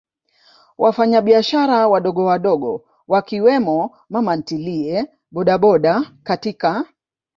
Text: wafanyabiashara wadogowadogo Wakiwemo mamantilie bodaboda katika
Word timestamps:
wafanyabiashara 0.81 1.79
wadogowadogo 1.87 2.85
Wakiwemo 3.07 3.91
mamantilie 4.09 5.07
bodaboda 5.31 6.11
katika 6.23 6.85